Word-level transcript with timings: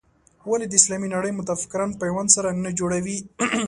ولې 0.49 0.65
د 0.67 0.73
اسلامي 0.79 1.07
نړۍ 1.15 1.31
متفکران 1.35 1.89
پیوند 2.01 2.29
سره 2.35 2.49
نه 2.63 2.71
جوړوي. 2.79 3.17